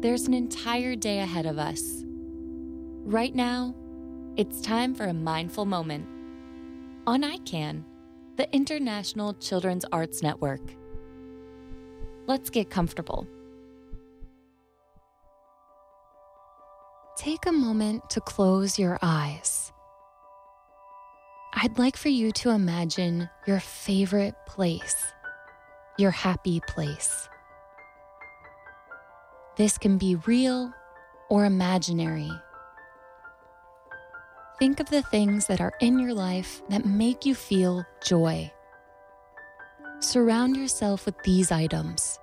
there's 0.00 0.26
an 0.26 0.34
entire 0.34 0.94
day 0.94 1.20
ahead 1.20 1.46
of 1.46 1.58
us. 1.58 2.04
Right 3.04 3.34
now, 3.34 3.74
it's 4.36 4.60
time 4.60 4.94
for 4.94 5.04
a 5.04 5.14
mindful 5.14 5.64
moment 5.64 6.06
on 7.06 7.22
ICANN, 7.22 7.84
the 8.36 8.52
International 8.54 9.32
Children's 9.34 9.84
Arts 9.92 10.22
Network. 10.22 10.60
Let's 12.26 12.50
get 12.50 12.68
comfortable. 12.68 13.26
Take 17.16 17.46
a 17.46 17.52
moment 17.52 18.10
to 18.10 18.20
close 18.20 18.78
your 18.78 18.98
eyes. 19.00 19.72
I'd 21.54 21.78
like 21.78 21.96
for 21.96 22.10
you 22.10 22.32
to 22.32 22.50
imagine 22.50 23.30
your 23.46 23.60
favorite 23.60 24.34
place, 24.46 25.06
your 25.96 26.10
happy 26.10 26.60
place. 26.68 27.28
This 29.56 29.78
can 29.78 29.96
be 29.96 30.16
real 30.26 30.72
or 31.30 31.46
imaginary. 31.46 32.30
Think 34.58 34.80
of 34.80 34.90
the 34.90 35.02
things 35.02 35.46
that 35.46 35.60
are 35.60 35.72
in 35.80 35.98
your 35.98 36.12
life 36.12 36.62
that 36.68 36.84
make 36.84 37.24
you 37.24 37.34
feel 37.34 37.84
joy. 38.04 38.52
Surround 40.00 40.56
yourself 40.56 41.06
with 41.06 41.14
these 41.24 41.50
items. 41.50 42.18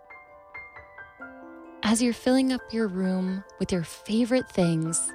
As 1.82 2.02
you're 2.02 2.14
filling 2.14 2.54
up 2.54 2.62
your 2.72 2.88
room 2.88 3.44
with 3.60 3.72
your 3.72 3.84
favorite 3.84 4.50
things, 4.50 5.12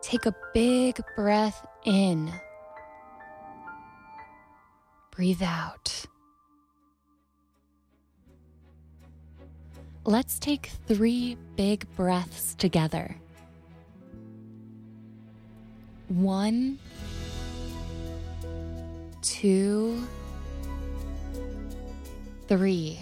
take 0.00 0.26
a 0.26 0.34
big 0.52 1.00
breath 1.16 1.64
in. 1.84 2.32
Breathe 5.12 5.42
out. 5.42 6.06
Let's 10.04 10.40
take 10.40 10.66
three 10.88 11.36
big 11.54 11.86
breaths 11.94 12.56
together. 12.56 13.16
One, 16.08 16.80
two, 19.22 20.02
three. 22.48 22.98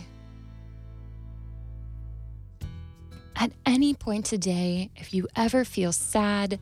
At 3.35 3.53
any 3.65 3.95
point 3.95 4.27
today, 4.27 4.91
if 4.95 5.15
you 5.15 5.27
ever 5.35 5.65
feel 5.65 5.93
sad, 5.93 6.61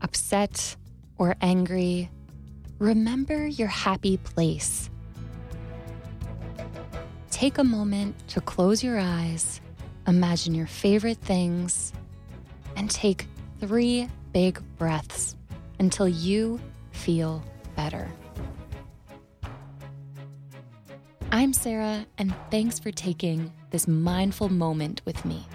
upset, 0.00 0.76
or 1.18 1.34
angry, 1.40 2.08
remember 2.78 3.48
your 3.48 3.66
happy 3.66 4.18
place. 4.18 4.88
Take 7.32 7.58
a 7.58 7.64
moment 7.64 8.14
to 8.28 8.40
close 8.40 8.84
your 8.84 9.00
eyes, 9.00 9.60
imagine 10.06 10.54
your 10.54 10.66
favorite 10.66 11.18
things, 11.18 11.92
and 12.76 12.90
take 12.90 13.26
three 13.60 14.08
big 14.32 14.60
breaths 14.78 15.36
until 15.78 16.08
you 16.08 16.60
feel 16.92 17.42
better. 17.76 18.08
I'm 21.32 21.52
Sarah, 21.52 22.06
and 22.18 22.34
thanks 22.50 22.78
for 22.78 22.90
taking 22.90 23.52
this 23.70 23.86
mindful 23.86 24.48
moment 24.48 25.00
with 25.04 25.24
me. 25.24 25.46